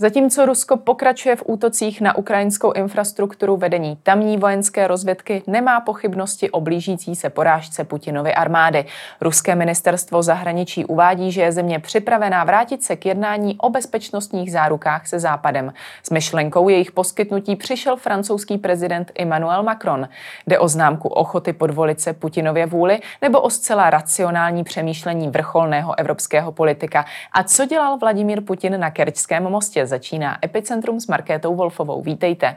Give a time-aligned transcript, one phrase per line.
[0.00, 6.60] Zatímco Rusko pokračuje v útocích na ukrajinskou infrastrukturu vedení tamní vojenské rozvědky nemá pochybnosti o
[6.60, 8.84] blížící se porážce Putinovy armády.
[9.20, 15.06] Ruské ministerstvo zahraničí uvádí, že je země připravená vrátit se k jednání o bezpečnostních zárukách
[15.06, 15.72] se Západem.
[16.02, 20.08] S myšlenkou jejich poskytnutí přišel francouzský prezident Emmanuel Macron.
[20.46, 26.52] Jde o známku ochoty podvolit se Putinově vůli nebo o zcela racionální přemýšlení vrcholného evropského
[26.52, 27.04] politika.
[27.32, 29.89] A co dělal Vladimír Putin na Kerčském mostě?
[29.90, 32.02] Začíná Epicentrum s Markétou Wolfovou.
[32.02, 32.56] Vítejte.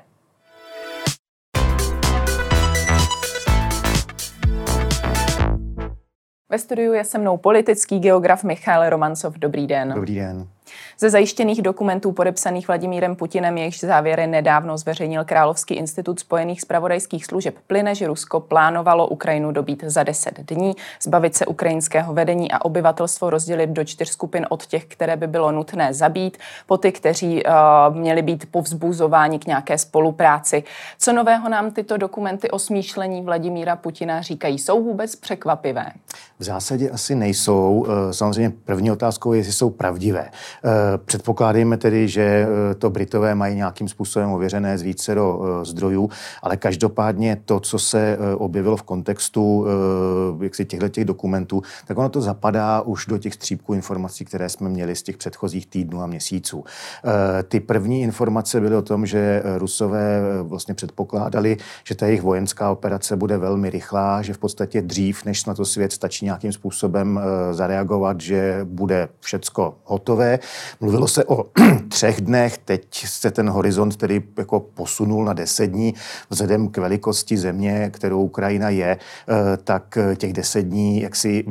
[6.50, 9.38] Ve studiu je se mnou politický geograf Michal Romancov.
[9.38, 9.94] Dobrý den.
[9.96, 10.48] Dobrý den.
[11.00, 17.56] Ze zajištěných dokumentů podepsaných Vladimírem Putinem, jejichž závěry nedávno zveřejnil Královský institut spojených spravodajských služeb,
[17.68, 23.30] plyne, že Rusko plánovalo Ukrajinu dobít za 10 dní, zbavit se ukrajinského vedení a obyvatelstvo
[23.30, 27.96] rozdělit do čtyř skupin od těch, které by bylo nutné zabít, po ty, kteří uh,
[27.96, 30.64] měli být povzbuzováni k nějaké spolupráci.
[31.00, 34.60] Co nového nám tyto dokumenty o smýšlení Vladimíra Putina říkají?
[34.60, 35.92] Jsou vůbec překvapivé?
[36.40, 37.86] V zásadě asi nejsou.
[37.88, 40.30] Eh, samozřejmě první otázkou je, jestli jsou pravdivé.
[40.84, 45.66] Eh, předpokládejme tedy, že eh, to Britové mají nějakým způsobem ověřené z více do eh,
[45.66, 46.10] zdrojů,
[46.42, 49.66] ale každopádně to, co se objevilo v kontextu
[50.42, 54.70] jaksi těchto těch dokumentů, tak ono to zapadá už do těch střípků informací, které jsme
[54.70, 56.64] měli z těch předchozích týdnů a měsíců.
[57.48, 63.16] Ty první informace byly o tom, že Rusové vlastně předpokládali, že ta jejich vojenská operace
[63.16, 67.20] bude velmi rychlá, že v podstatě dřív, než na to svět stačí nějakým způsobem
[67.52, 70.40] zareagovat, že bude všecko hotové.
[70.82, 71.46] Mluvilo se o
[71.88, 75.94] třech dnech, teď se ten horizont tedy jako posunul na deset dní.
[76.30, 81.46] Vzhledem k velikosti země, kterou Ukrajina je, eh, tak těch deset dní jaksi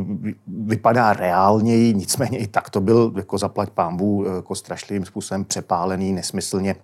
[0.47, 6.77] vypadá reálněji, nicméně i tak to byl jako zaplať pámbu jako strašlivým způsobem přepálený, nesmyslně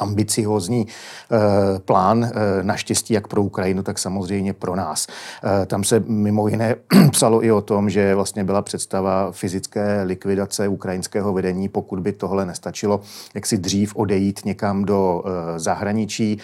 [0.00, 1.38] ambiciozní eh,
[1.78, 2.30] plán, eh,
[2.62, 5.06] naštěstí jak pro Ukrajinu, tak samozřejmě pro nás.
[5.44, 6.76] Eh, tam se mimo jiné
[7.10, 12.46] psalo i o tom, že vlastně byla představa fyzické likvidace ukrajinského vedení, pokud by tohle
[12.46, 13.00] nestačilo,
[13.34, 15.24] jak si dřív odejít někam do
[15.56, 16.38] zahraničí.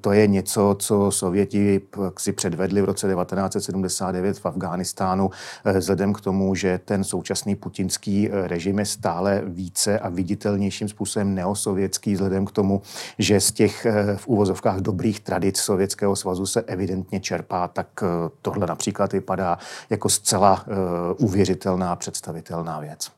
[0.00, 1.80] To je něco, co Sověti
[2.18, 5.30] si předvedli v roce 1979 v Afghánistánu,
[5.78, 12.14] vzhledem k tomu, že ten současný putinský režim je stále více a viditelnějším způsobem neosovětský
[12.14, 12.82] vzhledem k tomu,
[13.18, 18.06] že z těch eh, v úvozovkách dobrých tradic Sovětského svazu se evidentně čerpá, tak eh,
[18.42, 19.58] tohle například vypadá
[19.90, 20.72] jako zcela eh,
[21.18, 23.10] uvěřitelná, představitelná věc.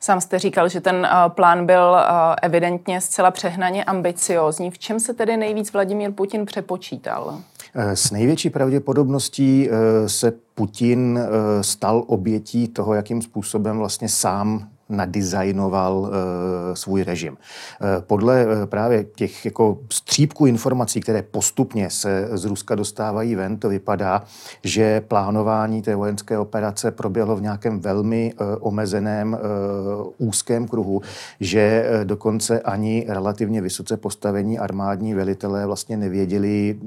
[0.00, 1.96] Sám jste říkal, že ten plán byl
[2.42, 4.70] evidentně zcela přehnaně ambiciózní.
[4.70, 7.40] V čem se tedy nejvíc Vladimír Putin přepočítal?
[7.74, 9.68] S největší pravděpodobností
[10.06, 11.20] se Putin
[11.60, 16.08] stal obětí toho, jakým způsobem vlastně sám nadizajnoval uh,
[16.74, 17.32] svůj režim.
[17.32, 23.56] Uh, podle uh, právě těch jako střípků informací, které postupně se z Ruska dostávají ven,
[23.56, 24.22] to vypadá,
[24.64, 31.02] že plánování té vojenské operace proběhlo v nějakém velmi uh, omezeném uh, úzkém kruhu,
[31.40, 36.78] že uh, dokonce ani relativně vysoce postavení armádní velitelé vlastně nevěděli,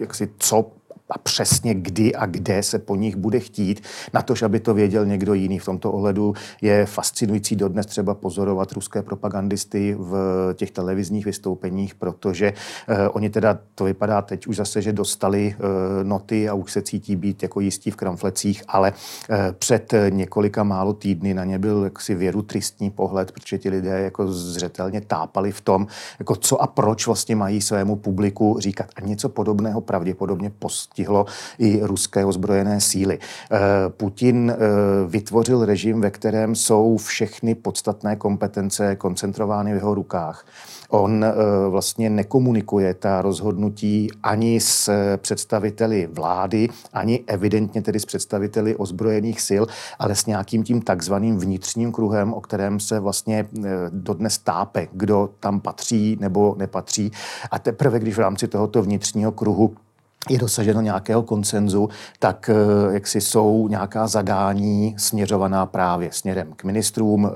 [0.00, 0.70] jak si co
[1.10, 3.82] a přesně kdy a kde se po nich bude chtít,
[4.14, 5.58] na to, aby to věděl někdo jiný.
[5.58, 10.14] V tomto ohledu je fascinující dodnes třeba pozorovat ruské propagandisty v
[10.54, 12.52] těch televizních vystoupeních, protože
[12.88, 16.82] eh, oni teda, to vypadá teď už zase, že dostali eh, noty a už se
[16.82, 18.92] cítí být jako jistí v kramflecích, ale
[19.30, 24.00] eh, před několika málo týdny na ně byl jaksi věru tristní pohled, protože ti lidé
[24.00, 25.86] jako zřetelně tápali v tom,
[26.18, 28.86] jako co a proč vlastně mají svému publiku říkat.
[28.96, 31.26] A něco podobného pravděpodobně post postihlo
[31.58, 33.18] i ruské ozbrojené síly.
[33.18, 34.56] Eh, Putin eh,
[35.08, 40.46] vytvořil režim, ve kterém jsou všechny podstatné kompetence koncentrovány v jeho rukách.
[40.88, 41.32] On eh,
[41.68, 49.64] vlastně nekomunikuje ta rozhodnutí ani s představiteli vlády, ani evidentně tedy s představiteli ozbrojených sil,
[49.98, 53.46] ale s nějakým tím takzvaným vnitřním kruhem, o kterém se vlastně
[53.90, 57.10] dodnes tápe, kdo tam patří nebo nepatří.
[57.50, 59.74] A teprve, když v rámci tohoto vnitřního kruhu
[60.30, 61.88] je dosaženo nějakého koncenzu,
[62.18, 67.30] tak eh, jak si jsou nějaká zadání směřovaná právě směrem k ministrům, eh,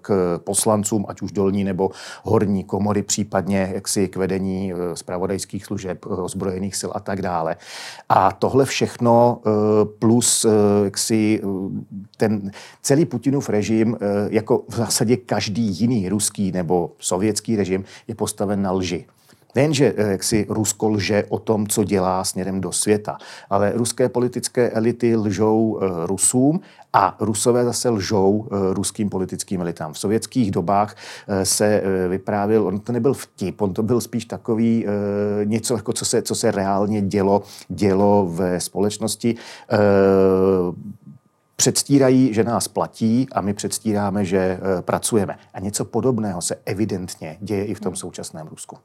[0.00, 1.90] k poslancům, ať už dolní nebo
[2.22, 7.56] horní komory, případně jaksi k vedení eh, zpravodajských služeb, ozbrojených sil a tak dále.
[8.08, 9.40] A tohle všechno
[9.98, 10.46] plus
[10.84, 11.42] jaksi
[12.16, 12.50] ten
[12.82, 13.96] celý Putinův režim,
[14.28, 19.06] jako v zásadě každý jiný ruský nebo sovětský režim, je postaven na lži.
[19.54, 23.18] Nejenže jak si Rusko lže o tom, co dělá směrem do světa,
[23.50, 26.60] ale ruské politické elity lžou Rusům
[26.92, 29.92] a Rusové zase lžou ruským politickým elitám.
[29.92, 30.96] V sovětských dobách
[31.42, 34.86] se vyprávěl, on to nebyl vtip, on to byl spíš takový
[35.44, 39.34] něco, jako co se, co se reálně dělo, dělo ve společnosti
[41.60, 45.36] předstírají, že nás platí a my předstíráme, že e, pracujeme.
[45.54, 48.78] A něco podobného se evidentně děje i v tom současném Rusku.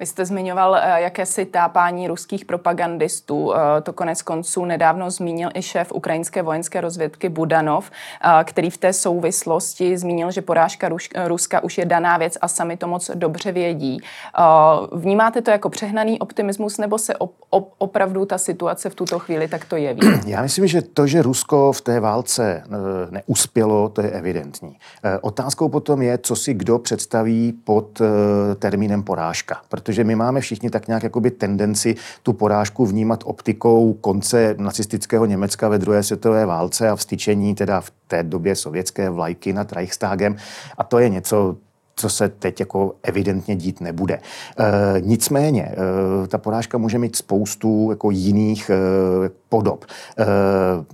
[0.00, 3.54] Vy jste zmiňoval e, jakési tápání ruských propagandistů.
[3.54, 7.90] E, to konec konců nedávno zmínil i šéf ukrajinské vojenské rozvědky Budanov,
[8.44, 10.88] který v té souvislosti zmínil, že porážka
[11.26, 13.98] Ruska už je daná věc a sami to moc dobře vědí.
[14.92, 17.14] Vnímáte to jako přehnaný optimismus nebo se
[17.78, 20.00] opravdu ta situace v tuto chvíli takto jeví?
[20.26, 22.70] Já myslím, že to, že Rusko v té válce válce eh,
[23.10, 24.76] neuspělo, to je evidentní.
[25.04, 29.60] Eh, otázkou potom je, co si kdo představí pod eh, termínem porážka.
[29.68, 35.68] Protože my máme všichni tak nějak jakoby tendenci tu porážku vnímat optikou konce nacistického Německa
[35.68, 40.36] ve druhé světové válce a vstyčení teda v té době sovětské vlajky nad Reichstagem.
[40.78, 41.56] A to je něco,
[41.96, 44.14] co se teď jako evidentně dít nebude.
[44.14, 44.20] E,
[45.00, 48.74] nicméně, e, ta porážka může mít spoustu jako jiných e,
[49.54, 49.84] podob.
[49.84, 50.24] E,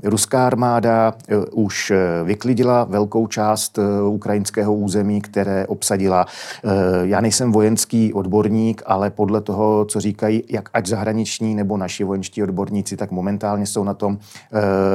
[0.08, 1.92] ruská armáda e, už
[2.24, 3.78] vyklidila velkou část
[4.08, 6.26] ukrajinského území, které obsadila.
[7.02, 12.42] Já nejsem vojenský odborník, ale podle toho, co říkají jak ať zahraniční nebo naši vojenští
[12.42, 14.18] odborníci, tak momentálně jsou na tom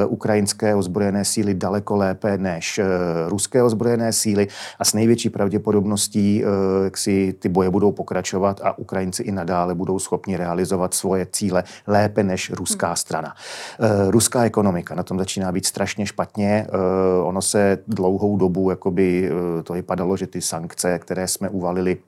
[0.08, 2.80] ukrajinské ozbrojené síly daleko lépe než
[3.28, 4.48] ruské ozbrojené síly
[4.78, 9.74] a s největší pravděpodobností eh, jak si ty boje budou pokračovat a Ukrajinci i nadále
[9.74, 12.96] budou schopni realizovat svoje cíle lépe než ruská hmm.
[12.96, 13.34] strana.
[13.80, 16.66] Eh, ruská ekonomika na tom začíná být strašně špatně.
[16.68, 19.30] Eh, ono se dlouhou dobu jakoby
[19.62, 21.98] to vypadalo, že ty sankce, které jsme uvalili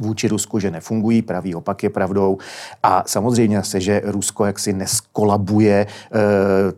[0.00, 2.38] vůči Rusku, že nefungují, pravý opak je pravdou.
[2.82, 5.86] A samozřejmě se, že Rusko jaksi neskolabuje e,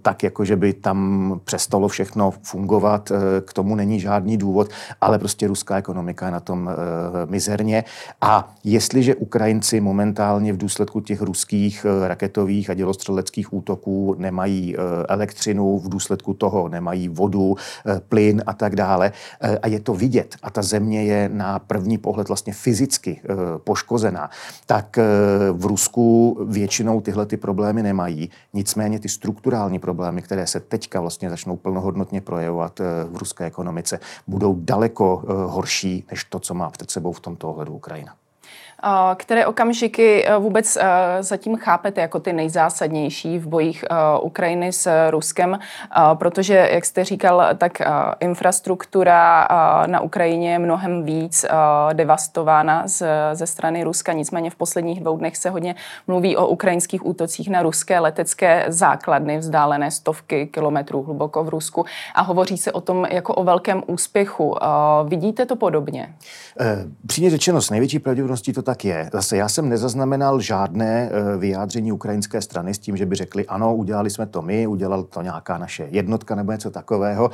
[0.02, 4.68] tak, jako že by tam přestalo všechno fungovat, e, k tomu není žádný důvod,
[5.00, 6.72] ale prostě ruská ekonomika je na tom e,
[7.26, 7.84] mizerně.
[8.20, 14.78] A jestliže Ukrajinci momentálně v důsledku těch ruských raketových a dělostřeleckých útoků nemají e,
[15.08, 19.94] elektřinu, v důsledku toho nemají vodu, e, plyn a tak dále, e, a je to
[19.94, 24.30] vidět, a ta země je na první pohled vlastně fyzicky fyzicky eh, poškozená,
[24.66, 25.04] tak eh,
[25.52, 28.30] v Rusku většinou tyhle ty problémy nemají.
[28.52, 34.00] Nicméně ty strukturální problémy, které se teďka vlastně začnou plnohodnotně projevovat eh, v ruské ekonomice,
[34.26, 38.14] budou daleko horší než to, co má před sebou v tomto ohledu Ukrajina.
[39.16, 40.82] Které okamžiky eh, vůbec eh,
[41.20, 45.58] zatím chápete jako ty nejzásadnější v bojích eh, Ukrajiny s Ruskem?
[46.14, 47.78] Protože, jak jste říkal, tak
[48.20, 49.48] infrastruktura
[49.86, 51.46] na Ukrajině je mnohem víc
[51.92, 52.82] devastována
[53.32, 54.12] ze strany Ruska.
[54.12, 55.74] Nicméně v posledních dvou dnech se hodně
[56.06, 61.84] mluví o ukrajinských útocích na ruské letecké základny vzdálené stovky kilometrů hluboko v Rusku
[62.14, 64.56] a hovoří se o tom jako o velkém úspěchu.
[65.04, 66.14] Vidíte to podobně?
[67.06, 69.10] Přímě řečeno, s největší pravděpodobností to tak je.
[69.12, 73.76] Zase já jsem nezaznamenal žádné eh, vyjádření ukrajinské strany s tím, že by řekli, ano,
[73.76, 77.30] udělali jsme to my, udělal to nějaká naše jednotka nebo něco takového.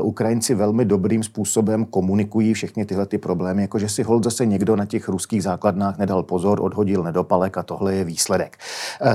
[0.00, 4.76] Uh, Ukrajinci velmi dobrým způsobem komunikují všechny tyhle ty problémy, jakože si hold zase někdo
[4.76, 8.58] na těch ruských základnách nedal pozor, odhodil nedopalek a tohle je výsledek.
[9.00, 9.08] Uh,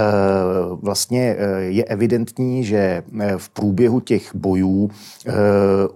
[0.81, 3.03] vlastně je evidentní, že
[3.37, 4.89] v průběhu těch bojů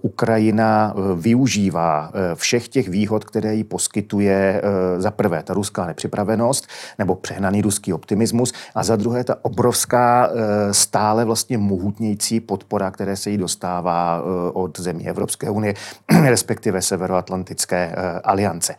[0.02, 4.62] Ukrajina využívá všech těch výhod, které jí poskytuje
[4.98, 6.66] za prvé ta ruská nepřipravenost
[6.98, 13.16] nebo přehnaný ruský optimismus a za druhé ta obrovská eh, stále vlastně mohutnějící podpora, které
[13.16, 15.74] se jí dostává eh, od zemí Evropské unie,
[16.24, 18.74] respektive Severoatlantické eh, aliance.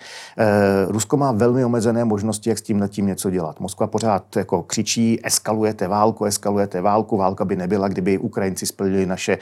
[0.87, 3.59] Rusko má velmi omezené možnosti, jak s tím tím něco dělat.
[3.59, 9.37] Moskva pořád jako křičí, eskalujete válku, eskalujete válku, válka by nebyla, kdyby Ukrajinci splnili naše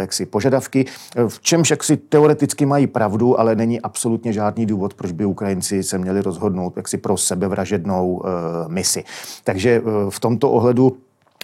[0.00, 0.84] jaksi, požadavky,
[1.28, 5.98] v čemž jaksi teoreticky mají pravdu, ale není absolutně žádný důvod, proč by Ukrajinci se
[5.98, 8.28] měli rozhodnout jaksi pro sebevražednou uh,
[8.68, 9.04] misi.
[9.44, 10.96] Takže uh, v tomto ohledu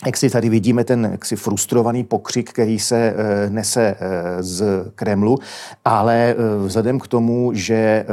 [0.06, 3.14] jak si tady vidíme ten jaksi frustrovaný pokřik, který se e,
[3.50, 5.38] nese e, z Kremlu,
[5.84, 6.34] ale e,
[6.66, 8.04] vzhledem k tomu, že e,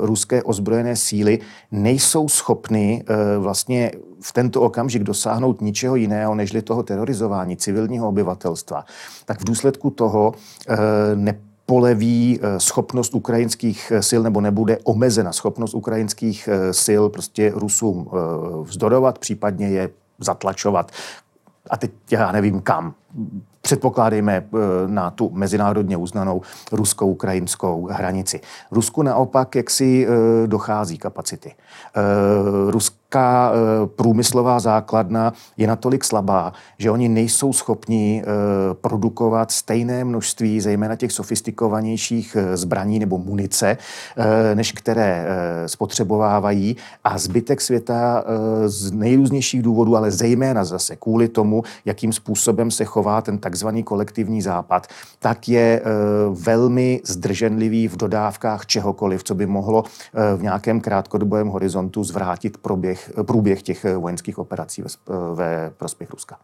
[0.00, 1.38] ruské ozbrojené síly
[1.72, 3.90] nejsou schopny e, vlastně
[4.20, 8.84] v tento okamžik dosáhnout ničeho jiného, nežli toho terorizování civilního obyvatelstva,
[9.24, 10.32] tak v důsledku toho
[10.68, 10.76] e,
[11.16, 17.52] ne poleví eh, schopnost ukrajinských eh, sil nebo nebude omezena schopnost ukrajinských eh, sil prostě
[17.54, 18.10] Rusům
[18.62, 20.92] vzdorovat, případně je zatlačovat.
[21.70, 22.94] A teď já nevím kam
[23.60, 24.46] předpokládejme
[24.86, 28.40] na tu mezinárodně uznanou rusko-ukrajinskou hranici.
[28.70, 30.06] Rusku naopak jaksi
[30.46, 31.54] dochází kapacity.
[32.68, 38.26] Rusko česká eh, průmyslová základna je natolik slabá, že oni nejsou schopni eh,
[38.74, 43.76] produkovat stejné množství, zejména těch sofistikovanějších eh, zbraní nebo munice,
[44.54, 45.26] než které
[45.66, 48.24] spotřebovávají a zbytek světa
[48.66, 54.42] z nejrůznějších důvodů, ale zejména zase kvůli tomu, jakým způsobem se chová ten takzvaný kolektivní
[54.42, 54.86] západ,
[55.18, 55.82] tak je
[56.30, 59.84] velmi zdrženlivý v dodávkách čehokoliv, co by mohlo
[60.36, 66.10] v nějakém krátkodobém horizontu zvrátit proběh průběh těch eh, vojenských operací ve, eh, ve prospěch
[66.10, 66.36] Ruska.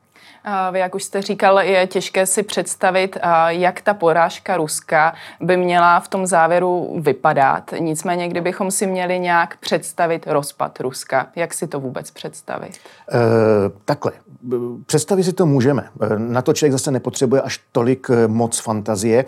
[0.73, 6.01] Vy, jak už jste říkal, je těžké si představit, jak ta porážka Ruska by měla
[6.01, 7.75] v tom závěru vypadat.
[7.79, 12.79] Nicméně, kdybychom si měli nějak představit rozpad Ruska, jak si to vůbec představit?
[13.13, 13.19] E,
[13.85, 14.13] takhle.
[14.87, 15.89] Představit si to můžeme.
[16.17, 19.25] Na to člověk zase nepotřebuje až tolik moc fantazie,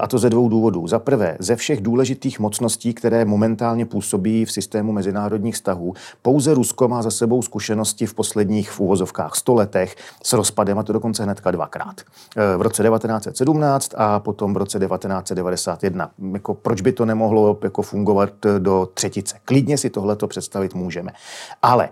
[0.00, 0.86] a to ze dvou důvodů.
[0.86, 6.88] Za prvé, ze všech důležitých mocností, které momentálně působí v systému mezinárodních vztahů, pouze Rusko
[6.88, 11.50] má za sebou zkušenosti v posledních v úvozovkách stoletech s rozpadem, a to dokonce hnedka
[11.50, 12.00] dvakrát.
[12.00, 16.10] E, v roce 1917 a potom v roce 1991.
[16.32, 19.36] Jako, proč by to nemohlo jako fungovat do třetice?
[19.44, 21.12] Klidně si tohleto představit můžeme.
[21.62, 21.88] Ale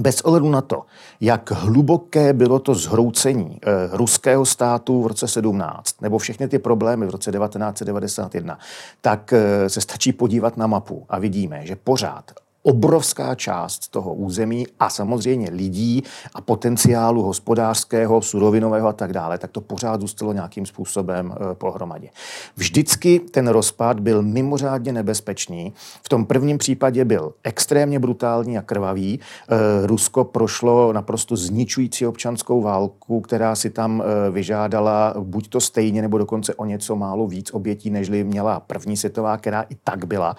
[0.00, 0.82] bez ohledu na to,
[1.20, 7.06] jak hluboké bylo to zhroucení e, ruského státu v roce 17, nebo všechny ty problémy
[7.06, 8.58] v roce 1991,
[9.00, 12.30] tak e, se stačí podívat na mapu a vidíme, že pořád
[12.62, 16.02] obrovská část toho území a samozřejmě lidí
[16.34, 22.08] a potenciálu hospodářského, surovinového a tak dále, tak to pořád zůstalo nějakým způsobem e, pohromadě.
[22.56, 25.72] Vždycky ten rozpad byl mimořádně nebezpečný.
[26.02, 29.20] V tom prvním případě byl extrémně brutální a krvavý.
[29.20, 36.02] E, Rusko prošlo naprosto zničující občanskou válku, která si tam e, vyžádala buď to stejně,
[36.02, 40.36] nebo dokonce o něco málo víc obětí, nežli měla první světová, která i tak byla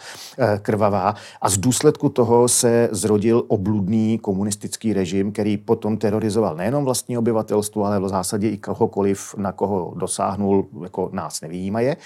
[0.62, 1.16] krvavá.
[1.42, 7.86] A z důsledku toho se zrodil obludný komunistický režim, který potom terorizoval nejenom vlastní obyvatelstvo,
[7.86, 11.98] ale v zásadě i kohokoliv, na koho dosáhnul, jako nás nevýjímaje.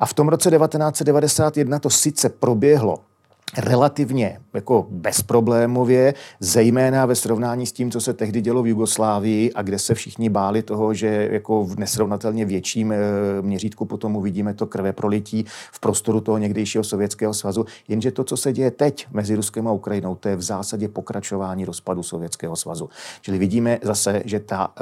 [0.00, 2.98] A v tom roce 1991 to sice proběhlo
[3.58, 9.62] relativně jako bezproblémově, zejména ve srovnání s tím, co se tehdy dělo v Jugoslávii a
[9.62, 12.96] kde se všichni báli toho, že jako v nesrovnatelně větším eh,
[13.40, 17.64] měřítku potom uvidíme to krve prolití v prostoru toho někdejšího Sovětského svazu.
[17.88, 21.64] Jenže to, co se děje teď mezi Ruskem a Ukrajinou, to je v zásadě pokračování
[21.64, 22.88] rozpadu Sovětského svazu.
[23.20, 24.72] Čili vidíme zase, že ta,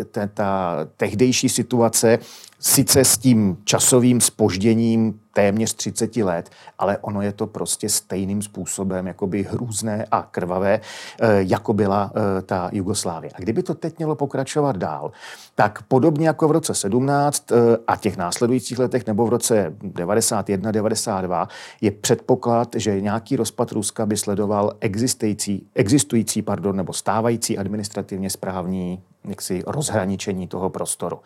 [0.00, 2.18] eh, ta, ta tehdejší situace
[2.60, 9.06] sice s tím časovým spožděním téměř 30 let, ale ono je to prostě stejným způsobem
[9.06, 10.80] jakoby hrůzné a krvavé,
[11.20, 13.30] eh, jako byla eh, ta Jugoslávie.
[13.34, 15.12] A kdyby to teď mělo pokračovat dál,
[15.54, 20.70] tak podobně jako v roce 17 eh, a těch následujících letech nebo v roce 91,
[20.70, 21.48] 92
[21.80, 29.02] je předpoklad, že nějaký rozpad Ruska by sledoval existující, existující pardon, nebo stávající administrativně správní
[29.24, 31.20] jaksi rozhraničení toho prostoru.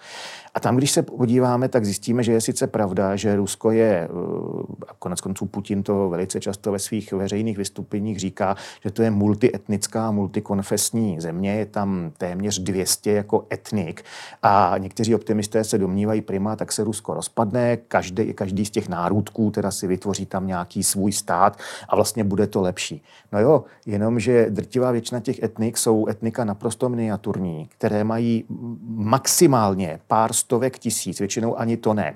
[0.54, 4.86] A tam, když se podíváme, tak zjistíme, že je sice pravda, že Rusko je, eh,
[4.88, 9.10] a konec konců Putin to velice často ve svých veřejných vystoupeních říká, že to je
[9.10, 14.04] multietnická, multikonfesní země, je tam téměř 200 jako etnik
[14.42, 19.50] a někteří optimisté se domnívají prima, tak se Rusko rozpadne, každý, každý z těch národků
[19.50, 21.58] teda si vytvoří tam nějaký svůj stát
[21.88, 23.02] a vlastně bude to lepší.
[23.32, 28.44] No jo, jenomže drtivá většina těch etnik jsou etnika naprosto miniaturní, které mají
[28.84, 32.14] maximálně pár stovek tisíc, většinou ani to ne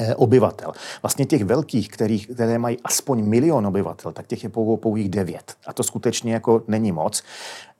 [0.00, 0.72] eh, obyvatel.
[1.02, 5.54] Vlastně těch velkých, kterých, které mají aspoň milion obyvatel, tak těch je pouhou pouhých devět.
[5.66, 7.22] A to skutečně jako není moc.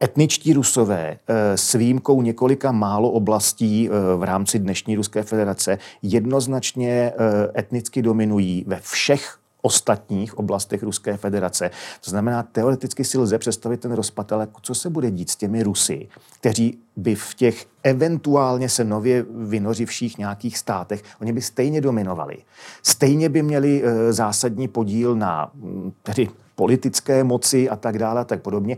[0.03, 7.13] Etničtí rusové eh, s výjimkou několika málo oblastí eh, v rámci dnešní Ruské federace jednoznačně
[7.57, 11.71] etnicky dominují ve všech ostatních oblastech Ruské federace.
[12.05, 15.63] To znamená, teoreticky si lze představit ten rozpad, ale co se bude dít s těmi
[15.63, 16.09] Rusy,
[16.41, 22.37] kteří by v těch eventuálně se nově vynořivších nějakých státech, oni by stejně dominovali.
[22.83, 28.25] Stejně by měli e, zásadní podíl na mm, tedy politické moci a tak dále a
[28.25, 28.77] tak podobně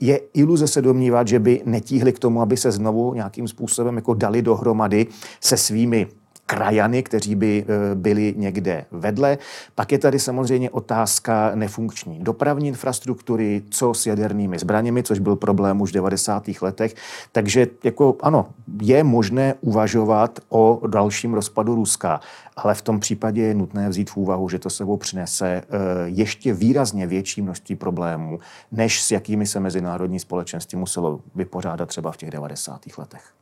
[0.00, 4.14] je iluze se domnívat, že by netíhli k tomu, aby se znovu nějakým způsobem jako
[4.14, 5.06] dali dohromady
[5.40, 6.06] se svými
[6.46, 9.38] krajany, kteří by e, byli někde vedle.
[9.74, 15.80] Pak je tady samozřejmě otázka nefunkční dopravní infrastruktury, co s jadernými zbraněmi, což byl problém
[15.80, 16.44] už v 90.
[16.62, 16.94] letech.
[17.32, 18.46] Takže jako ano,
[18.82, 22.20] je možné uvažovat o dalším rozpadu Ruska,
[22.56, 25.62] ale v tom případě je nutné vzít v úvahu, že to sebou přinese e,
[26.04, 28.38] ještě výrazně větší množství problémů,
[28.72, 32.80] než s jakými se mezinárodní společenství muselo vypořádat třeba v těch 90.
[32.98, 33.41] letech.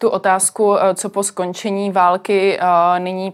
[0.00, 2.58] Tu otázku, co po skončení války
[2.98, 3.32] nyní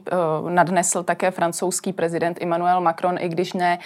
[0.49, 3.79] nadnesl také francouzský prezident Emmanuel Macron, i když ne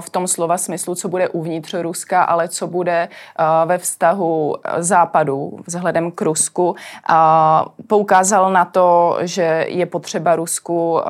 [0.00, 3.08] v tom slova smyslu, co bude uvnitř Ruska, ale co bude
[3.64, 6.76] ve vztahu západu vzhledem k Rusku.
[7.86, 11.00] Poukázal na to, že je potřeba Rusku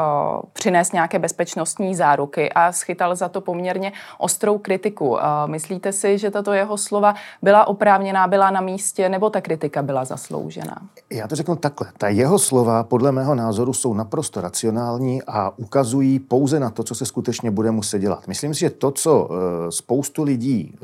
[0.52, 5.18] přinést nějaké bezpečnostní záruky a schytal za to poměrně ostrou kritiku.
[5.46, 10.04] Myslíte si, že tato jeho slova byla oprávněná, byla na místě, nebo ta kritika byla
[10.04, 10.76] zasloužená?
[11.16, 11.88] Já to řeknu takhle.
[11.98, 16.94] Ta jeho slova podle mého názoru jsou naprosto racionální a ukazují pouze na to, co
[16.94, 18.28] se skutečně bude muset dělat.
[18.28, 20.78] Myslím si, že to, co eh, spoustu lidí eh,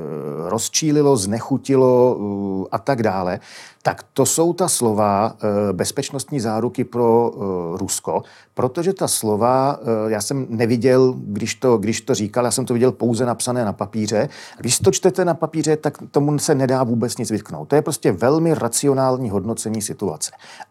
[0.51, 2.19] rozčílilo, znechutilo
[2.65, 3.41] eh, a tak dále,
[3.85, 5.37] tak to jsou ta slova
[5.73, 7.33] bezpečnostní záruky pro
[7.75, 8.23] Rusko,
[8.55, 12.93] protože ta slova já jsem neviděl, když to, když to říkal, já jsem to viděl
[12.93, 14.29] pouze napsané na papíře.
[14.59, 17.69] Když to čtete na papíře, tak tomu se nedá vůbec nic vytknout.
[17.69, 20.22] To je prostě velmi racionální hodnocení situace.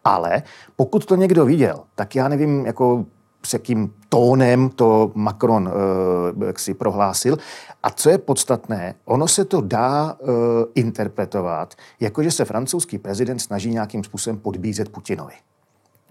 [0.04, 0.42] Ale
[0.76, 3.04] pokud to někdo viděl, tak já nevím, jako
[3.46, 5.68] s jakým tónem to Macron
[6.36, 7.38] uh, jak si prohlásil.
[7.82, 10.28] A co je podstatné, ono se to dá uh,
[10.74, 15.34] interpretovat, jako že se francouzský prezident snaží nějakým způsobem podbízet Putinovi.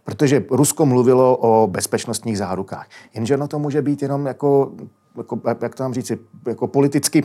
[0.03, 2.87] Protože Rusko mluvilo o bezpečnostních zárukách.
[3.13, 4.71] Jenže ono to může být jenom jako,
[5.17, 7.23] jako jak to mám říci, jako politicky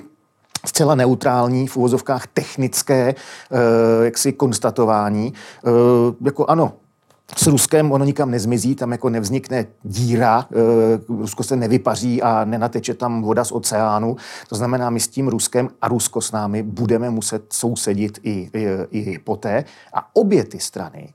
[0.66, 5.32] zcela neutrální, v uvozovkách technické eh, jaksi konstatování.
[5.66, 5.70] Eh,
[6.24, 6.72] jako ano,
[7.36, 10.56] s Ruskem ono nikam nezmizí, tam jako nevznikne díra, e,
[11.08, 14.16] Rusko se nevypaří a nenateče tam voda z oceánu.
[14.48, 18.66] To znamená, my s tím Ruskem a Rusko s námi budeme muset sousedit i, i,
[18.90, 19.64] i poté.
[19.94, 21.08] A obě ty strany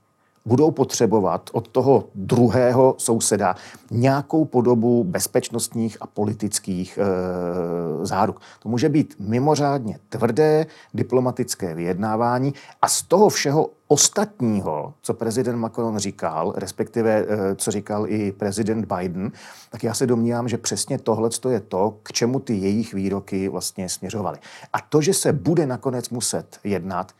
[0.44, 3.54] budou potřebovat od toho druhého souseda
[3.90, 8.40] nějakou podobu bezpečnostních a politických e, záruk.
[8.62, 15.98] To může být mimořádně tvrdé diplomatické vyjednávání a z toho všeho ostatního, co prezident Macron
[15.98, 19.32] říkal, respektive e, co říkal i prezident Biden,
[19.70, 23.88] tak já se domnívám, že přesně tohle je to, k čemu ty jejich výroky vlastně
[23.88, 24.38] směřovaly.
[24.72, 27.12] A to, že se bude nakonec muset jednat,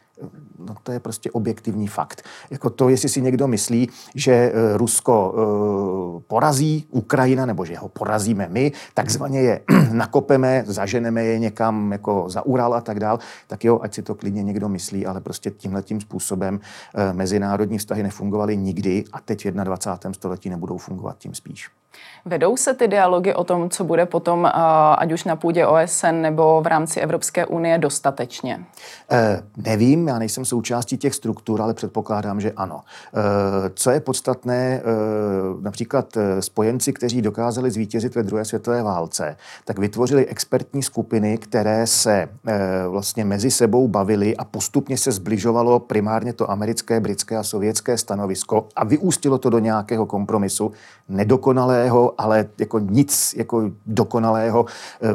[0.58, 2.22] no to je prostě objektivní fakt.
[2.50, 7.88] Jako to, jestli si někdo myslí, že eh, Rusko uh, porazí Ukrajina, nebo že ho
[7.88, 9.60] porazíme my, takzvaně je
[9.92, 14.14] nakopeme, zaženeme je někam jako za Ural a tak dál, tak jo, ať si to
[14.14, 19.50] klidně někdo myslí, ale prostě tímhletím způsobem uh, mezinárodní vztahy nefungovaly nikdy a teď v
[19.50, 20.12] 21.
[20.12, 21.70] století nebudou fungovat tím spíš.
[22.24, 24.50] Vedou se ty dialogy o tom, co bude potom,
[24.98, 28.64] ať už na půdě OSN nebo v rámci Evropské unie, dostatečně?
[29.10, 32.80] Eh, nevím, já nejsem součástí těch struktur, ale předpokládám, že ano.
[32.80, 34.82] Eh, co je podstatné, eh,
[35.60, 41.86] například eh, spojenci, kteří dokázali zvítězit ve druhé světové válce, tak vytvořili expertní skupiny, které
[41.86, 42.28] se
[42.88, 48.68] vlastně mezi sebou bavily a postupně se zbližovalo primárně to americké, britské a sovětské stanovisko
[48.76, 50.72] a vyústilo to do nějakého kompromisu,
[51.08, 54.66] nedokonalého, ale jako nic jako dokonalého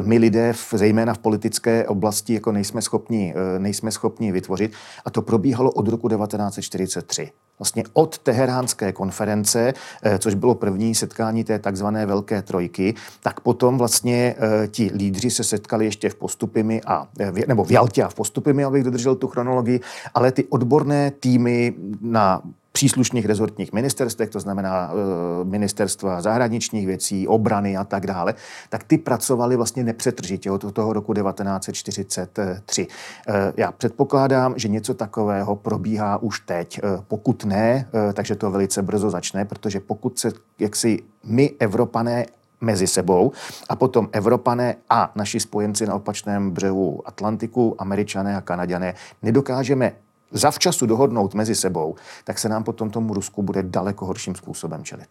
[0.02, 4.72] my lidé, v, zejména v politické oblasti, jako nejsme schopni, nejsme schopni vytvořit.
[5.04, 11.44] A to probíhalo od roku 1943 vlastně od Teheránské konference, eh, což bylo první setkání
[11.44, 14.34] té takzvané Velké trojky, tak potom vlastně
[14.70, 17.08] ti lídři se setkali ještě v Postupimi a,
[17.46, 19.80] nebo v Jaltě a v Postupimi, abych dodržel tu chronologii,
[20.14, 22.42] ale ty odborné týmy na
[22.78, 28.34] příslušných rezortních ministerstvech, to znamená e, ministerstva zahraničních věcí, obrany a tak dále,
[28.68, 32.86] tak ty pracovali vlastně nepřetržitě od toho roku 1943.
[33.28, 36.78] E, já předpokládám, že něco takového probíhá už teď.
[36.78, 42.26] E, pokud ne, takže to velice brzo začne, protože pokud se jaksi my, Evropané,
[42.60, 43.32] mezi sebou
[43.68, 49.92] a potom Evropané a naši spojenci na opačném břehu Atlantiku, Američané a Kanaďané, nedokážeme
[50.30, 55.08] zavčasu dohodnout mezi sebou, tak se nám potom tomu Rusku bude daleko horším způsobem čelit.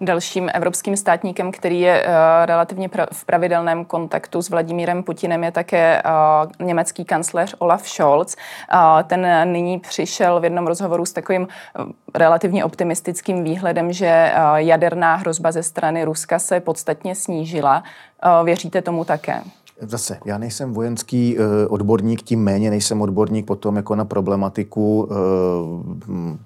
[0.00, 2.12] Dalším evropským státníkem, který je uh,
[2.46, 8.36] relativně v pravidelném kontaktu s Vladimírem Putinem, je také uh, německý kancléř Olaf Scholz.
[8.74, 11.48] Uh, ten nyní přišel v jednom rozhovoru s takovým
[12.14, 17.82] relativně optimistickým výhledem, že jaderná hrozba ze strany Ruska se podstatně snížila.
[18.44, 19.42] Věříte tomu také?
[19.86, 25.08] Zase, já nejsem vojenský uh, odborník, tím méně nejsem odborník potom jako na problematiku
[26.08, 26.36] uh,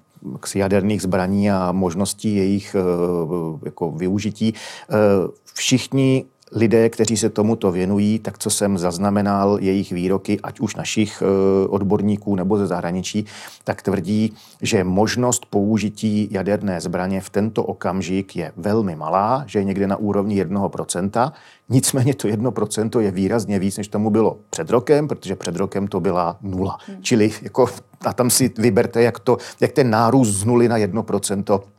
[0.55, 4.53] jaderných zbraní a možností jejich uh, jako využití.
[4.53, 10.75] Uh, všichni lidé, kteří se tomuto věnují, tak co jsem zaznamenal jejich výroky, ať už
[10.75, 13.25] našich eh, odborníků nebo ze zahraničí,
[13.63, 19.63] tak tvrdí, že možnost použití jaderné zbraně v tento okamžik je velmi malá, že je
[19.63, 21.31] někde na úrovni 1%.
[21.69, 25.99] Nicméně to 1% je výrazně víc, než tomu bylo před rokem, protože před rokem to
[25.99, 26.77] byla nula.
[26.87, 26.97] Hmm.
[27.01, 27.67] Čili jako,
[28.05, 31.61] a tam si vyberte, jak, to, jak ten nárůst z nuly na 1%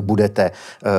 [0.00, 0.90] budete eh,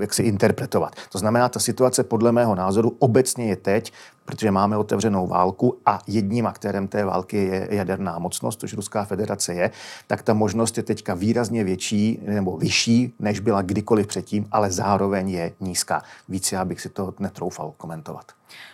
[0.00, 0.96] jak si interpretovat.
[1.12, 3.92] To znamená, ta situace podle mého názoru obecně je teď,
[4.24, 9.54] protože máme otevřenou válku a jedním aktérem té války je jaderná mocnost, což Ruská federace
[9.54, 9.70] je,
[10.06, 15.28] tak ta možnost je teďka výrazně větší nebo vyšší, než byla kdykoliv předtím, ale zároveň
[15.28, 16.02] je nízká.
[16.28, 18.24] Více já bych si to netroufal komentovat.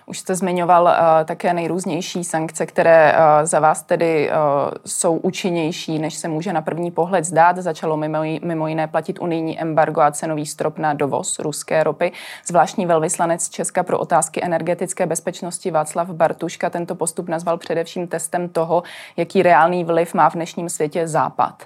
[0.07, 0.91] Už jste zmiňoval uh,
[1.25, 4.37] také nejrůznější sankce, které uh, za vás tedy uh,
[4.87, 7.57] jsou účinnější, než se může na první pohled zdát.
[7.57, 12.13] Začalo mimo, mimo jiné platit unijní embargo a cenový strop na dovoz ruské ropy.
[12.47, 15.38] Zvláštní velvyslanec Česka pro otázky energetické bezpečnosti
[15.70, 18.83] Václav Bartuška tento postup nazval především testem toho,
[19.16, 21.62] jaký reálný vliv má v dnešním světě Západ.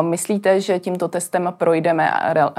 [0.00, 2.10] Myslíte, že tímto testem projdeme,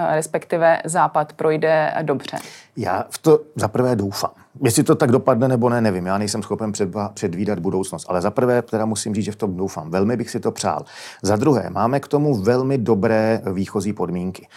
[0.10, 2.38] respektive Západ projde dobře?
[2.78, 4.32] Já v to zaprvé doufám.
[4.60, 6.06] Jestli to tak dopadne nebo ne, nevím.
[6.06, 6.72] Já nejsem schopen
[7.14, 8.06] předvídat budoucnost.
[8.10, 9.92] Ale za prvé teda musím říct, že v tom doufám.
[9.92, 10.86] Velmi bych si to přál.
[11.22, 14.48] Za druhé, máme k tomu velmi dobré výchozí podmínky.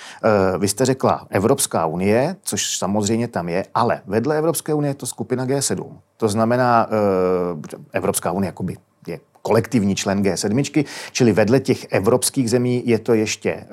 [0.55, 4.95] E, vy jste řekla Evropská unie, což samozřejmě tam je, ale vedle Evropské unie je
[4.95, 5.93] to skupina G7.
[6.17, 8.77] To znamená, e, Evropská unie jakoby
[9.07, 13.67] je kolektivní člen G7, čili vedle těch evropských zemí je to ještě e,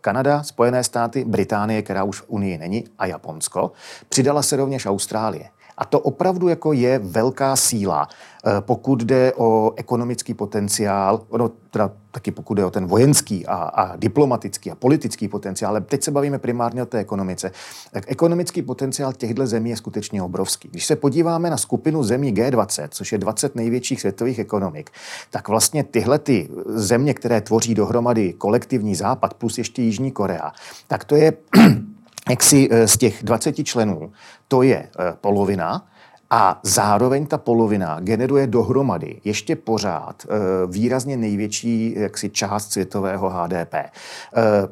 [0.00, 3.72] Kanada, Spojené státy, Británie, která už v Unii není, a Japonsko.
[4.08, 5.44] Přidala se rovněž Austrálie.
[5.78, 11.90] A to opravdu jako je velká síla, eh, pokud jde o ekonomický potenciál, no, teda
[12.10, 16.10] taky pokud jde o ten vojenský a, a diplomatický a politický potenciál, ale teď se
[16.10, 17.50] bavíme primárně o té ekonomice.
[17.90, 20.68] Tak ekonomický potenciál těchto zemí je skutečně obrovský.
[20.68, 24.90] Když se podíváme na skupinu zemí G20, což je 20 největších světových ekonomik,
[25.30, 30.52] tak vlastně tyhle ty země, které tvoří dohromady kolektivní západ plus ještě Jižní Korea,
[30.88, 31.32] tak to je
[32.28, 34.12] jak si eh, z těch 20 členů,
[34.48, 35.86] to je eh, polovina,
[36.30, 40.36] a zároveň ta polovina generuje dohromady ještě pořád e,
[40.66, 43.74] výrazně největší jaksi, část světového HDP.
[43.74, 43.90] E,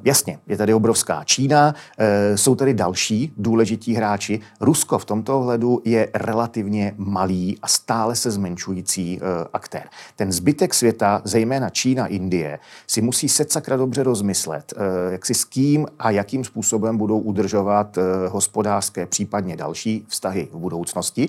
[0.05, 4.41] jasně, je tady obrovská Čína, e, jsou tady další důležití hráči.
[4.61, 9.21] Rusko v tomto ohledu je relativně malý a stále se zmenšující
[9.53, 9.83] aktér.
[10.17, 14.75] Ten zbytek světa, zejména Čína, Indie, si musí se sakra dobře rozmyslet,
[15.11, 21.29] jak si s kým a jakým způsobem budou udržovat hospodářské, případně další vztahy v budoucnosti.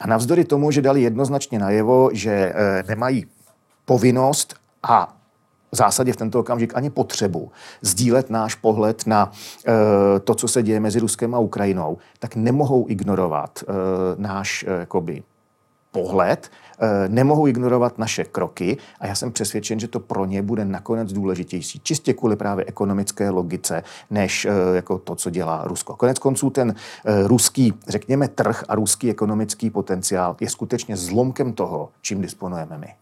[0.00, 3.26] A navzdory tomu, že dali jednoznačně najevo, že eh, nemají
[3.84, 5.14] povinnost a
[5.72, 7.50] v zásadě v tento okamžik ani potřebu
[7.82, 9.32] sdílet náš pohled na
[9.66, 13.72] e, to, co se děje mezi Ruskem a Ukrajinou, tak nemohou ignorovat e,
[14.16, 15.22] náš e, jakoby,
[15.92, 20.64] pohled, eh, nemohou ignorovat naše kroky a já jsem přesvědčen, že to pro ně bude
[20.64, 25.96] nakonec důležitější, čistě kvůli právě ekonomické logice, než eh, jako to, co dělá Rusko.
[25.96, 26.74] Konec konců ten
[27.04, 32.94] eh, ruský, řekněme, trh a ruský ekonomický potenciál je skutečně zlomkem toho, čím disponujeme my.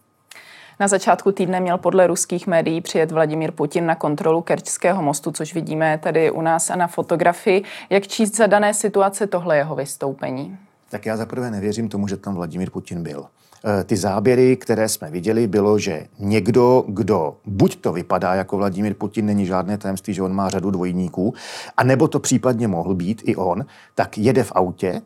[0.80, 5.54] Na začátku týdne měl podle ruských médií přijet Vladimír Putin na kontrolu Kerčského mostu, což
[5.54, 7.64] vidíme tady u nás a na fotografii.
[7.90, 10.58] Jak číst za dané situace tohle jeho vystoupení?
[10.90, 13.24] Tak já zaprvé nevěřím tomu, že tam Vladimír Putin byl.
[13.64, 18.94] E, ty záběry, které jsme viděli, bylo, že někdo, kdo buď to vypadá jako Vladimír
[18.94, 21.34] Putin, není žádné tajemství, že on má řadu dvojníků,
[21.76, 25.02] a nebo to případně mohl být i on, tak jede v autě, e,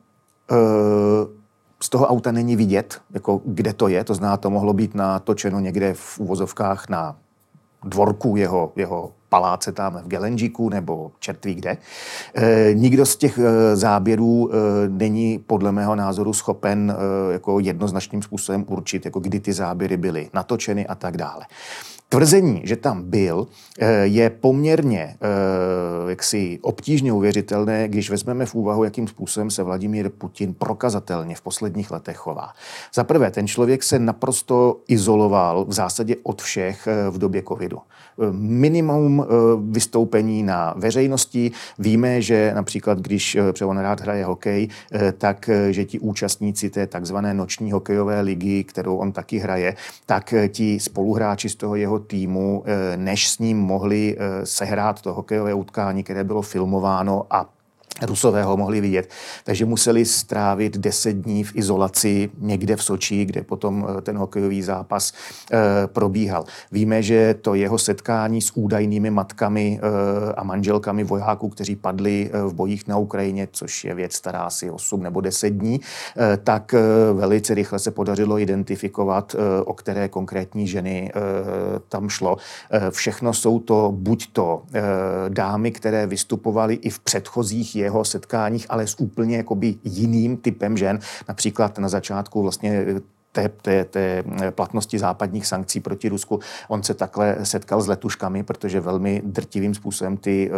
[1.82, 5.60] z toho auta není vidět, jako kde to je, to zná, to mohlo být natočeno
[5.60, 7.16] někde v uvozovkách na
[7.84, 11.76] dvorku jeho, jeho paláce tam v Gelenžiku nebo čertví kde.
[12.34, 14.56] E, nikdo z těch e, záběrů e,
[14.88, 20.30] není podle mého názoru schopen e, jako jednoznačným způsobem určit, jako kdy ty záběry byly
[20.34, 21.46] natočeny a tak dále.
[22.12, 23.46] Tvrzení, že tam byl,
[23.78, 30.10] eh, je poměrně eh, jaksi obtížně uvěřitelné, když vezmeme v úvahu, jakým způsobem se Vladimír
[30.10, 32.52] Putin prokazatelně v posledních letech chová.
[32.94, 37.78] Za prvé, ten člověk se naprosto izoloval v zásadě od všech eh, v době covidu.
[38.32, 39.26] Minimum
[39.70, 41.50] vystoupení na veřejnosti.
[41.78, 44.68] Víme, že například, když on rád hraje hokej,
[45.18, 49.74] tak že ti účastníci té takzvané noční hokejové ligy, kterou on taky hraje,
[50.06, 55.14] tak ti spoluhráči z toho jeho týmu, eh, než s ním mohli eh, sehrát to
[55.14, 57.46] hokejové utkání, které bylo filmováno a
[58.02, 59.10] Rusové ho mohli vidět,
[59.44, 64.62] takže museli strávit deset dní v izolaci někde v Soči, kde potom eh, ten hokejový
[64.62, 65.12] zápas
[65.52, 66.44] e, probíhal.
[66.72, 72.54] Víme, že to jeho setkání s údajnými matkami e, a manželkami vojáků, kteří padli v
[72.54, 76.74] bojích na Ukrajině, což je věc stará asi 8 nebo 10 dní, e, tak
[77.12, 81.12] velice rychle se podařilo identifikovat, o které konkrétní ženy
[81.88, 82.36] tam šlo.
[82.90, 84.62] Všechno jsou to buď to
[85.28, 90.76] dámy, které vystupovaly i v předchozích jeho jeho setkáních, ale s úplně jakoby jiným typem
[90.76, 90.98] žen.
[91.28, 92.86] Například na začátku vlastně
[93.32, 96.40] té, té, té platnosti západních sankcí proti Rusku.
[96.68, 100.56] On se takhle setkal s letuškami, protože velmi drtivým způsobem ty uh,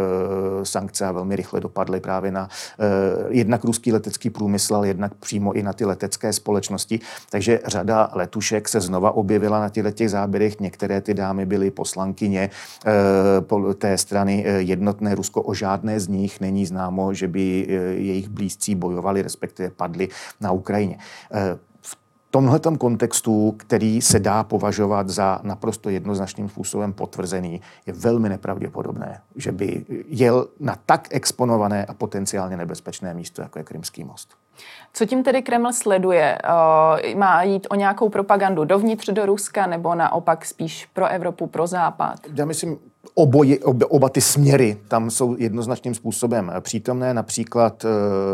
[0.62, 2.86] sankce a velmi rychle dopadly právě na uh,
[3.28, 7.00] jednak ruský letecký průmysl, ale jednak přímo i na ty letecké společnosti.
[7.30, 10.60] Takže řada letušek se znova objevila na těchto těch záběrech.
[10.60, 12.50] Některé ty dámy byly poslankyně
[13.50, 15.42] uh, té strany jednotné Rusko.
[15.42, 20.08] O žádné z nich není známo, že by jejich blízcí bojovali, respektive padli
[20.40, 20.98] na Ukrajině
[22.32, 29.52] tomhle kontextu, který se dá považovat za naprosto jednoznačným způsobem potvrzený, je velmi nepravděpodobné, že
[29.52, 34.41] by jel na tak exponované a potenciálně nebezpečné místo, jako je Krymský most.
[34.94, 36.38] Co tím tedy Kreml sleduje?
[36.44, 41.66] Eh, má jít o nějakou propagandu dovnitř do Ruska nebo naopak spíš pro Evropu, pro
[41.66, 42.18] Západ?
[42.34, 42.78] Já myslím,
[43.14, 47.14] oboji, oba, oba ty směry tam jsou jednoznačným způsobem přítomné.
[47.14, 47.88] Například e,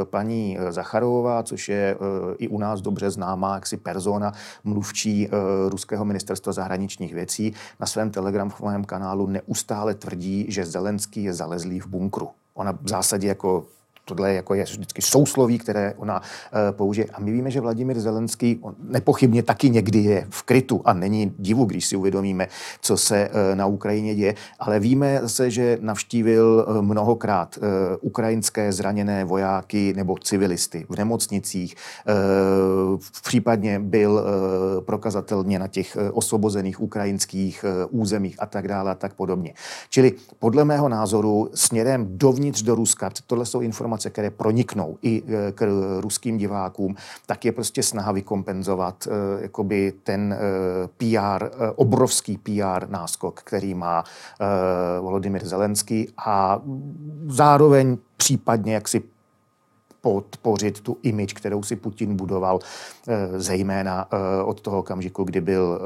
[0.05, 1.97] paní Zacharová, což je
[2.39, 4.33] i u nás dobře známá jaksi persona
[4.65, 5.29] mluvčí
[5.69, 11.87] Ruského ministerstva zahraničních věcí, na svém telegramovém kanálu neustále tvrdí, že Zelenský je zalezlý v
[11.87, 12.29] bunkru.
[12.55, 13.65] Ona v zásadě jako
[14.09, 17.07] tohle jako je vždycky sousloví, které ona uh, použije.
[17.13, 21.65] A my víme, že Vladimír Zelenský nepochybně taky někdy je v krytu a není divu,
[21.65, 22.49] když si uvědomíme,
[22.81, 27.59] co se uh, na Ukrajině děje, ale víme se, že navštívil uh, mnohokrát
[28.01, 31.75] ukrajinské zraněné vojáky nebo civilisty v nemocnicích.
[33.25, 34.25] Případně byl
[34.87, 39.55] prokazatelně na těch osvobozených ukrajinských územích a tak dále a tak podobně.
[39.91, 45.23] Čili podle mého názoru směrem dovnitř do Ruska, tohle jsou informace, informace, které proniknou i
[45.23, 45.67] e, k
[46.01, 46.95] ruským divákům,
[47.27, 50.39] tak je prostě snaha vykompenzovat e, jakoby ten e,
[50.97, 54.05] PR, obrovský PR náskok, který má
[55.01, 56.61] Volodymyr Zelenský a
[57.29, 59.03] zároveň případně jak si
[60.01, 62.59] podpořit tu image, kterou si Putin budoval,
[63.37, 64.07] zejména
[64.45, 65.81] od toho okamžiku, kdy byl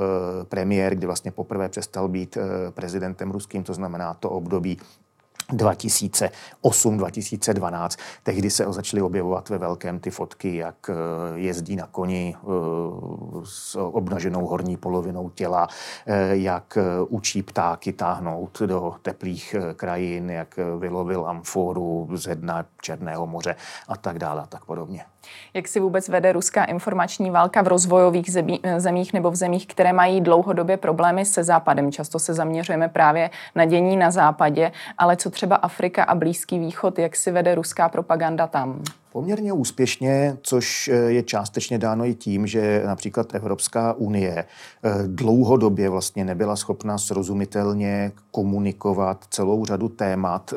[0.48, 2.38] premiér, kdy vlastně poprvé přestal být
[2.70, 4.79] prezidentem ruským, to znamená to období
[5.53, 7.99] 2008-2012.
[8.23, 10.95] Tehdy se začaly objevovat ve velkém ty fotky, jak eh,
[11.35, 12.41] jezdí na koni eh,
[13.45, 15.69] s obnaženou horní polovinou těla,
[16.07, 23.57] eh, jak učí ptáky táhnout do teplých krajin, jak vylovil amforu ze dna Černého moře
[23.88, 25.05] a tak dále a tak podobně.
[25.55, 28.33] Jak si vůbec vede ruská informační válka v rozvojových
[28.77, 31.93] zemích nebo v zemích, které mají dlouhodobě problémy se západem?
[31.93, 36.98] Často se zaměřujeme právě na dění na západě, ale co třeba Afrika a Blízký východ,
[36.98, 38.83] jak si vede ruská propaganda tam?
[39.12, 45.88] Poměrně úspěšně, což eh, je částečně dáno i tím, že například Evropská unie eh, dlouhodobě
[45.88, 50.55] vlastně nebyla schopna srozumitelně komunikovat celou řadu témat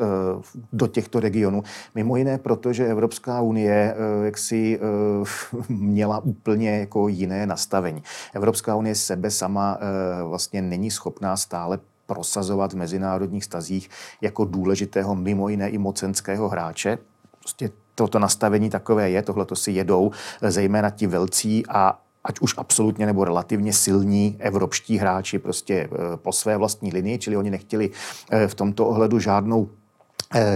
[0.72, 1.62] do těchto regionů.
[1.94, 3.94] Mimo jiné proto, že Evropská unie
[4.24, 4.80] jaksi
[5.68, 8.02] měla úplně jako jiné nastavení.
[8.34, 9.78] Evropská unie sebe sama
[10.22, 13.90] vlastně není schopná stále prosazovat v mezinárodních stazích
[14.20, 16.98] jako důležitého mimo jiné i mocenského hráče.
[17.38, 20.10] Prostě toto nastavení takové je, tohle to si jedou
[20.42, 26.16] eh, zejména ti velcí a ať už absolutně nebo relativně silní evropští hráči prostě eh,
[26.16, 27.90] po své vlastní linii, čili oni nechtěli
[28.30, 29.68] eh, v tomto ohledu žádnou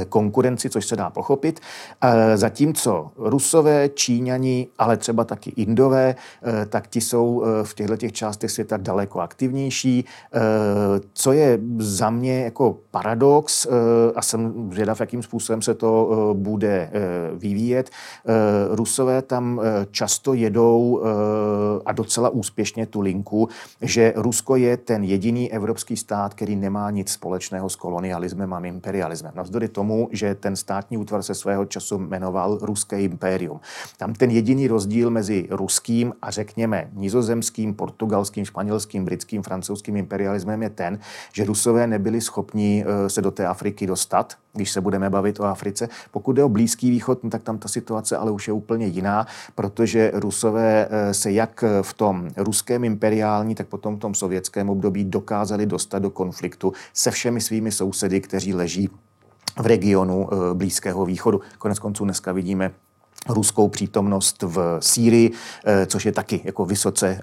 [0.08, 1.60] konkurenci, což se dá pochopit.
[2.02, 8.12] Eh, zatímco Rusové, Číňani, ale třeba taky Indové, eh, tak ti jsou v těchto těch
[8.12, 10.04] částech světa daleko aktivnější.
[11.12, 13.66] Co je za mě jako paradox,
[14.14, 16.90] a jsem zvědav, jakým způsobem se to bude
[17.34, 17.90] vyvíjet,
[18.70, 21.02] Rusové tam často jedou
[21.86, 23.48] a docela úspěšně tu linku,
[23.82, 29.32] že Rusko je ten jediný evropský stát, který nemá nic společného s kolonialismem a imperialismem.
[29.34, 33.60] Navzdory navzdory tomu, že ten státní útvar se svého času jmenoval Ruské impérium.
[33.98, 40.70] Tam ten jediný rozdíl mezi ruským a řekněme nizozemským, portugalským, španělským, britským, francouzským imperialismem je
[40.70, 40.98] ten,
[41.32, 45.44] že Rusové nebyli schopni eh, se do té Afriky dostat, když se budeme bavit o
[45.44, 45.88] Africe.
[46.10, 49.26] Pokud jde o Blízký východ, no tak tam ta situace ale už je úplně jiná,
[49.54, 55.04] protože Rusové eh, se jak v tom ruském imperiální, tak potom v tom sovětském období
[55.04, 58.88] dokázali dostat do konfliktu se všemi svými sousedy, kteří leží
[59.58, 61.40] v regionu Blízkého východu.
[61.58, 62.72] Konec konců dneska vidíme
[63.28, 65.32] ruskou přítomnost v Sýrii,
[65.64, 67.22] eh, což je taky jako vysoce, eh,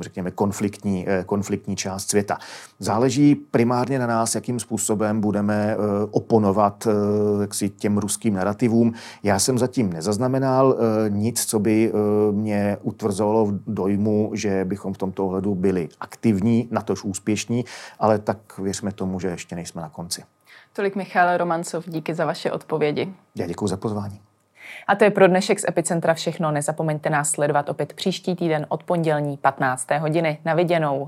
[0.00, 2.38] řekněme, konfliktní, eh, konfliktní část světa.
[2.78, 5.76] Záleží primárně na nás, jakým způsobem budeme
[6.10, 6.88] oponovat
[7.40, 8.92] jaksi těm ruským narrativům.
[9.22, 10.76] Já jsem zatím nezaznamenal
[11.08, 11.92] nic, co by
[12.30, 17.64] mě utvrzovalo v dojmu, že bychom v tomto ohledu byli aktivní, natož úspěšní,
[17.98, 20.22] ale tak věřme tomu, že ještě nejsme na konci.
[20.80, 23.14] Tolik Michal Romancov, díky za vaše odpovědi.
[23.36, 24.20] Já děkuji za pozvání.
[24.86, 26.50] A to je pro dnešek z Epicentra všechno.
[26.50, 29.90] Nezapomeňte nás sledovat opět příští týden od pondělní 15.
[29.90, 30.38] hodiny.
[30.44, 31.06] Na viděnou.